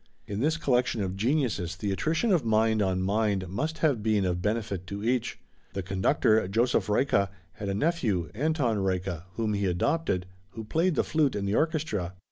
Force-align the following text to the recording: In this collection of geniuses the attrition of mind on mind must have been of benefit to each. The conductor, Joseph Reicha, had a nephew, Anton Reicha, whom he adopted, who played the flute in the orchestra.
In 0.25 0.39
this 0.39 0.57
collection 0.57 1.03
of 1.03 1.15
geniuses 1.15 1.75
the 1.75 1.91
attrition 1.91 2.31
of 2.33 2.43
mind 2.43 2.81
on 2.81 3.03
mind 3.03 3.47
must 3.47 3.77
have 3.85 4.01
been 4.01 4.25
of 4.25 4.41
benefit 4.41 4.87
to 4.87 5.03
each. 5.03 5.39
The 5.73 5.83
conductor, 5.83 6.47
Joseph 6.47 6.87
Reicha, 6.87 7.29
had 7.51 7.69
a 7.69 7.75
nephew, 7.75 8.31
Anton 8.33 8.77
Reicha, 8.77 9.25
whom 9.33 9.53
he 9.53 9.67
adopted, 9.67 10.25
who 10.53 10.63
played 10.63 10.95
the 10.95 11.03
flute 11.03 11.35
in 11.35 11.45
the 11.45 11.53
orchestra. 11.53 12.15